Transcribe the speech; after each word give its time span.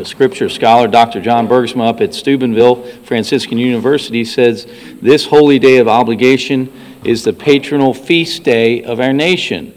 a 0.00 0.04
scripture 0.04 0.48
scholar, 0.48 0.88
Dr. 0.88 1.20
John 1.20 1.46
Bergsma, 1.46 1.88
up 1.88 2.00
at 2.00 2.14
Steubenville 2.14 2.84
Franciscan 3.02 3.58
University, 3.58 4.24
says 4.24 4.66
this 5.02 5.26
holy 5.26 5.58
day 5.58 5.76
of 5.76 5.88
obligation 5.88 6.72
is 7.04 7.22
the 7.22 7.32
patronal 7.32 7.94
feast 7.94 8.42
day 8.42 8.82
of 8.82 8.98
our 8.98 9.12
nation. 9.12 9.76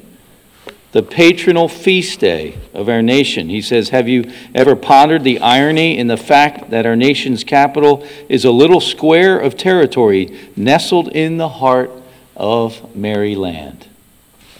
The 0.93 1.03
patronal 1.03 1.69
feast 1.69 2.21
day 2.21 2.57
of 2.73 2.87
our 2.87 3.01
nation. 3.01 3.49
He 3.49 3.61
says, 3.61 3.89
Have 3.89 4.07
you 4.07 4.31
ever 4.55 4.75
pondered 4.75 5.23
the 5.23 5.39
irony 5.39 5.97
in 5.97 6.07
the 6.07 6.17
fact 6.17 6.69
that 6.69 6.85
our 6.85 6.95
nation's 6.95 7.43
capital 7.43 8.07
is 8.29 8.45
a 8.45 8.51
little 8.51 8.79
square 8.79 9.37
of 9.37 9.57
territory 9.57 10.39
nestled 10.55 11.09
in 11.09 11.37
the 11.37 11.49
heart 11.49 11.91
of 12.37 12.95
Maryland? 12.95 13.87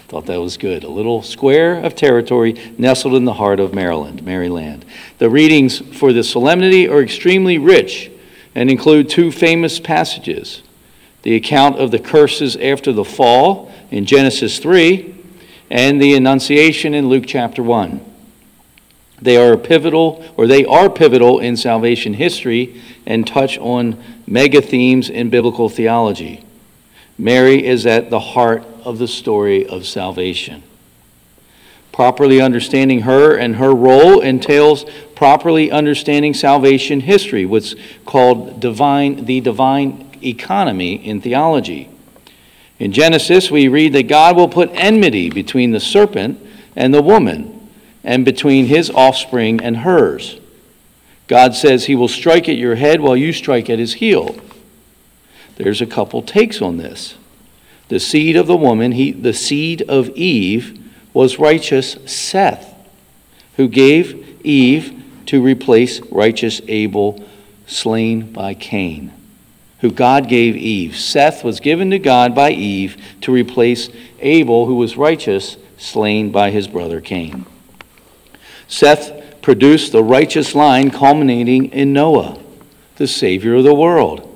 Thought 0.08 0.26
that 0.26 0.40
was 0.40 0.56
good. 0.56 0.84
A 0.84 0.88
little 0.88 1.22
square 1.22 1.82
of 1.82 1.94
territory 1.94 2.74
nestled 2.78 3.14
in 3.14 3.24
the 3.24 3.34
heart 3.34 3.58
of 3.58 3.74
Maryland, 3.74 4.22
Maryland. 4.22 4.84
The 5.18 5.30
readings 5.30 5.78
for 5.78 6.12
the 6.12 6.22
solemnity 6.22 6.88
are 6.88 7.02
extremely 7.02 7.58
rich 7.58 8.10
and 8.54 8.70
include 8.70 9.08
two 9.08 9.32
famous 9.32 9.80
passages 9.80 10.62
the 11.22 11.36
account 11.36 11.78
of 11.78 11.90
the 11.90 11.98
curses 11.98 12.54
after 12.56 12.92
the 12.92 13.04
fall 13.04 13.72
in 13.90 14.04
Genesis 14.04 14.58
3 14.58 15.14
and 15.70 16.00
the 16.00 16.14
Annunciation 16.14 16.92
in 16.92 17.08
Luke 17.08 17.24
chapter 17.26 17.62
1. 17.62 17.98
They 19.22 19.38
are 19.38 19.56
pivotal, 19.56 20.22
or 20.36 20.46
they 20.46 20.66
are 20.66 20.90
pivotal 20.90 21.38
in 21.38 21.56
salvation 21.56 22.12
history 22.12 22.82
and 23.06 23.26
touch 23.26 23.56
on 23.56 24.02
mega 24.26 24.60
themes 24.60 25.08
in 25.08 25.30
biblical 25.30 25.70
theology. 25.70 26.44
Mary 27.16 27.64
is 27.64 27.86
at 27.86 28.10
the 28.10 28.20
heart 28.20 28.73
of 28.84 28.98
the 28.98 29.08
story 29.08 29.66
of 29.66 29.86
salvation. 29.86 30.62
Properly 31.92 32.40
understanding 32.40 33.02
her 33.02 33.36
and 33.36 33.56
her 33.56 33.72
role 33.72 34.20
entails 34.20 34.84
properly 35.14 35.70
understanding 35.70 36.34
salvation 36.34 37.00
history, 37.00 37.46
what's 37.46 37.74
called 38.04 38.60
divine, 38.60 39.24
the 39.26 39.40
divine 39.40 40.10
economy 40.22 40.94
in 40.94 41.20
theology. 41.20 41.88
In 42.78 42.92
Genesis, 42.92 43.50
we 43.50 43.68
read 43.68 43.92
that 43.92 44.08
God 44.08 44.36
will 44.36 44.48
put 44.48 44.70
enmity 44.72 45.30
between 45.30 45.70
the 45.70 45.80
serpent 45.80 46.40
and 46.74 46.92
the 46.92 47.02
woman, 47.02 47.70
and 48.02 48.24
between 48.24 48.66
his 48.66 48.90
offspring 48.90 49.62
and 49.62 49.78
hers. 49.78 50.38
God 51.26 51.54
says 51.54 51.86
he 51.86 51.94
will 51.94 52.08
strike 52.08 52.48
at 52.48 52.56
your 52.56 52.74
head 52.74 53.00
while 53.00 53.16
you 53.16 53.32
strike 53.32 53.70
at 53.70 53.78
his 53.78 53.94
heel. 53.94 54.36
There's 55.56 55.80
a 55.80 55.86
couple 55.86 56.20
takes 56.20 56.60
on 56.60 56.76
this. 56.76 57.14
The 57.88 58.00
seed 58.00 58.36
of 58.36 58.46
the 58.46 58.56
woman, 58.56 58.92
he, 58.92 59.12
the 59.12 59.34
seed 59.34 59.82
of 59.82 60.08
Eve, 60.10 60.80
was 61.12 61.38
righteous 61.38 61.96
Seth, 62.06 62.74
who 63.56 63.68
gave 63.68 64.40
Eve 64.44 65.02
to 65.26 65.42
replace 65.42 66.00
righteous 66.10 66.60
Abel, 66.66 67.24
slain 67.66 68.32
by 68.32 68.54
Cain, 68.54 69.12
who 69.80 69.90
God 69.90 70.28
gave 70.28 70.56
Eve. 70.56 70.96
Seth 70.96 71.44
was 71.44 71.60
given 71.60 71.90
to 71.90 71.98
God 71.98 72.34
by 72.34 72.50
Eve 72.50 72.96
to 73.22 73.32
replace 73.32 73.90
Abel, 74.20 74.66
who 74.66 74.76
was 74.76 74.96
righteous, 74.96 75.56
slain 75.76 76.30
by 76.30 76.50
his 76.50 76.68
brother 76.68 77.00
Cain. 77.00 77.46
Seth 78.66 79.42
produced 79.42 79.92
the 79.92 80.02
righteous 80.02 80.54
line 80.54 80.90
culminating 80.90 81.66
in 81.66 81.92
Noah, 81.92 82.38
the 82.96 83.06
Savior 83.06 83.56
of 83.56 83.64
the 83.64 83.74
world 83.74 84.33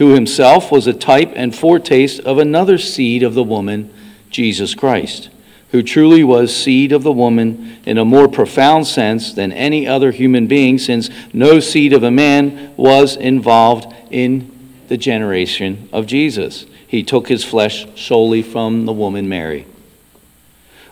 who 0.00 0.14
himself 0.14 0.72
was 0.72 0.86
a 0.86 0.94
type 0.94 1.30
and 1.36 1.54
foretaste 1.54 2.20
of 2.20 2.38
another 2.38 2.78
seed 2.78 3.22
of 3.22 3.34
the 3.34 3.44
woman, 3.44 3.92
Jesus 4.30 4.74
Christ, 4.74 5.28
who 5.72 5.82
truly 5.82 6.24
was 6.24 6.56
seed 6.56 6.90
of 6.90 7.02
the 7.02 7.12
woman 7.12 7.76
in 7.84 7.98
a 7.98 8.04
more 8.04 8.26
profound 8.26 8.86
sense 8.86 9.34
than 9.34 9.52
any 9.52 9.86
other 9.86 10.10
human 10.10 10.46
being, 10.46 10.78
since 10.78 11.10
no 11.34 11.60
seed 11.60 11.92
of 11.92 12.02
a 12.02 12.10
man 12.10 12.74
was 12.78 13.14
involved 13.14 13.94
in 14.10 14.50
the 14.88 14.96
generation 14.96 15.86
of 15.92 16.06
Jesus. 16.06 16.64
He 16.88 17.02
took 17.02 17.28
his 17.28 17.44
flesh 17.44 17.86
solely 17.94 18.40
from 18.40 18.86
the 18.86 18.94
woman 18.94 19.28
Mary. 19.28 19.66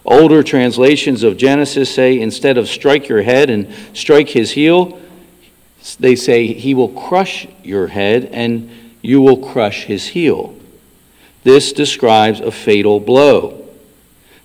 Older 0.05 0.43
translations 0.43 1.23
of 1.23 1.39
Genesis 1.39 1.95
say 1.95 2.21
instead 2.21 2.59
of 2.59 2.69
strike 2.69 3.09
your 3.09 3.23
head 3.23 3.49
and 3.49 3.73
strike 3.95 4.29
his 4.29 4.51
heel, 4.51 5.01
they 5.99 6.15
say 6.15 6.49
he 6.49 6.75
will 6.75 6.91
crush 6.91 7.49
your 7.65 7.87
head 7.87 8.27
and 8.33 8.69
you 9.09 9.23
will 9.23 9.39
crush 9.39 9.85
his 9.85 10.09
heel. 10.09 10.55
This 11.43 11.73
describes 11.73 12.41
a 12.41 12.51
fatal 12.51 13.01
blow. 13.01 13.67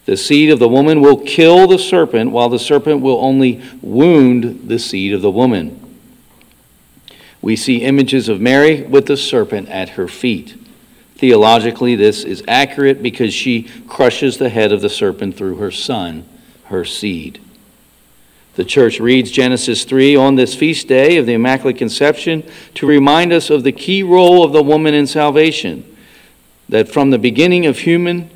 The 0.05 0.15
seed 0.15 0.49
of 0.51 0.59
the 0.59 0.69
woman 0.69 1.01
will 1.01 1.17
kill 1.17 1.67
the 1.67 1.77
serpent, 1.77 2.31
while 2.31 2.47
the 2.47 2.57
serpent 2.57 3.01
will 3.01 3.19
only 3.19 3.61
wound 3.81 4.69
the 4.69 4.79
seed 4.79 5.11
of 5.11 5.21
the 5.21 5.29
woman. 5.29 5.99
We 7.41 7.57
see 7.57 7.81
images 7.81 8.29
of 8.29 8.39
Mary 8.39 8.83
with 8.83 9.07
the 9.07 9.17
serpent 9.17 9.67
at 9.67 9.89
her 9.89 10.07
feet. 10.07 10.55
Theologically, 11.15 11.97
this 11.97 12.23
is 12.23 12.41
accurate 12.47 13.03
because 13.03 13.33
she 13.33 13.63
crushes 13.89 14.37
the 14.37 14.47
head 14.47 14.71
of 14.71 14.79
the 14.79 14.89
serpent 14.89 15.35
through 15.35 15.57
her 15.57 15.71
son, 15.71 16.23
her 16.67 16.85
seed. 16.85 17.41
The 18.55 18.65
church 18.65 18.99
reads 18.99 19.31
Genesis 19.31 19.83
3 19.83 20.15
on 20.15 20.35
this 20.35 20.53
feast 20.53 20.87
day 20.87 21.17
of 21.17 21.25
the 21.25 21.33
Immaculate 21.33 21.77
Conception 21.77 22.43
to 22.75 22.85
remind 22.85 23.33
us 23.33 23.49
of 23.49 23.63
the 23.63 23.71
key 23.71 24.03
role 24.03 24.43
of 24.43 24.53
the 24.53 24.61
woman 24.61 24.93
in 24.93 25.07
salvation. 25.07 25.97
That 26.69 26.87
from 26.87 27.09
the 27.09 27.17
beginning 27.17 27.65
of 27.65 27.79
human 27.79 28.29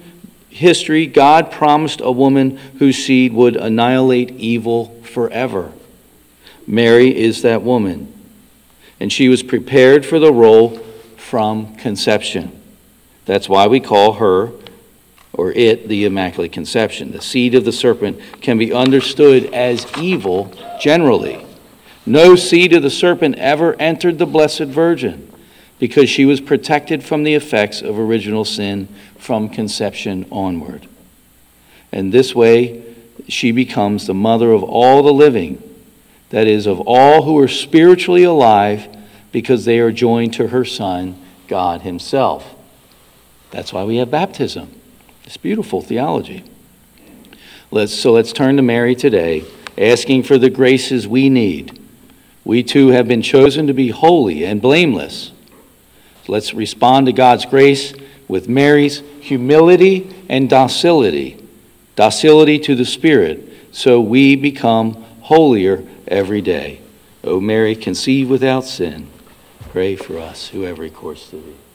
history, 0.49 1.05
God 1.05 1.51
promised 1.51 2.01
a 2.01 2.11
woman 2.11 2.57
whose 2.79 2.97
seed 2.97 3.31
would 3.33 3.55
annihilate 3.55 4.31
evil 4.31 4.87
forever. 5.03 5.71
Mary 6.65 7.15
is 7.15 7.43
that 7.43 7.61
woman, 7.61 8.11
and 8.99 9.13
she 9.13 9.29
was 9.29 9.43
prepared 9.43 10.05
for 10.05 10.17
the 10.17 10.33
role 10.33 10.79
from 11.15 11.75
conception. 11.75 12.59
That's 13.25 13.47
why 13.47 13.67
we 13.67 13.79
call 13.79 14.13
her 14.13 14.51
or 15.33 15.51
it, 15.51 15.87
the 15.87 16.05
Immaculate 16.05 16.51
Conception. 16.51 17.11
The 17.11 17.21
seed 17.21 17.55
of 17.55 17.65
the 17.65 17.71
serpent 17.71 18.19
can 18.41 18.57
be 18.57 18.73
understood 18.73 19.53
as 19.53 19.85
evil 19.97 20.53
generally. 20.79 21.45
No 22.05 22.35
seed 22.35 22.73
of 22.73 22.83
the 22.83 22.89
serpent 22.89 23.35
ever 23.37 23.75
entered 23.79 24.17
the 24.17 24.25
Blessed 24.25 24.61
Virgin 24.63 25.31
because 25.79 26.09
she 26.09 26.25
was 26.25 26.41
protected 26.41 27.03
from 27.03 27.23
the 27.23 27.35
effects 27.35 27.81
of 27.81 27.99
original 27.99 28.45
sin 28.45 28.87
from 29.17 29.49
conception 29.49 30.25
onward. 30.31 30.87
And 31.91 32.11
this 32.11 32.33
way, 32.33 32.83
she 33.27 33.51
becomes 33.51 34.07
the 34.07 34.13
mother 34.13 34.51
of 34.51 34.63
all 34.63 35.03
the 35.03 35.13
living, 35.13 35.61
that 36.29 36.47
is, 36.47 36.65
of 36.65 36.79
all 36.81 37.23
who 37.23 37.37
are 37.39 37.47
spiritually 37.47 38.23
alive 38.23 38.87
because 39.31 39.65
they 39.65 39.79
are 39.79 39.91
joined 39.91 40.33
to 40.33 40.47
her 40.47 40.65
Son, 40.65 41.21
God 41.47 41.81
Himself. 41.81 42.55
That's 43.51 43.71
why 43.71 43.83
we 43.83 43.97
have 43.97 44.11
baptism. 44.11 44.71
It's 45.27 45.35
beautiful 45.35 45.81
theology. 45.81 46.45
Let's, 47.69 47.93
so 47.93 48.13
let's 48.13 48.31
turn 48.31 48.55
to 48.55 48.61
Mary 48.61 48.95
today, 48.95 49.43
asking 49.77 50.23
for 50.23 50.37
the 50.37 50.49
graces 50.49 51.05
we 51.05 51.27
need. 51.27 51.77
We 52.45 52.63
too 52.63 52.87
have 52.91 53.09
been 53.09 53.21
chosen 53.21 53.67
to 53.67 53.73
be 53.73 53.89
holy 53.89 54.45
and 54.45 54.61
blameless. 54.61 55.33
Let's 56.29 56.53
respond 56.53 57.07
to 57.07 57.11
God's 57.11 57.45
grace 57.45 57.93
with 58.29 58.47
Mary's 58.47 59.03
humility 59.19 60.15
and 60.29 60.49
docility, 60.49 61.45
docility 61.97 62.57
to 62.59 62.73
the 62.73 62.85
Spirit, 62.85 63.49
so 63.73 63.99
we 63.99 64.37
become 64.37 64.93
holier 65.23 65.85
every 66.07 66.39
day. 66.39 66.79
O 67.25 67.41
Mary, 67.41 67.75
conceive 67.75 68.29
without 68.29 68.63
sin, 68.63 69.09
pray 69.59 69.97
for 69.97 70.19
us 70.19 70.47
who 70.47 70.61
have 70.61 70.79
recourse 70.79 71.29
to 71.31 71.35
thee. 71.35 71.66